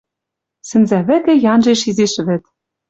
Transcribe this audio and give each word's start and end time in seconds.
Сӹнзӓ 0.67 0.99
вӹкӹ 1.07 1.33
янжеш 1.53 1.81
изиш 1.89 2.13
вӹд. 2.25 2.43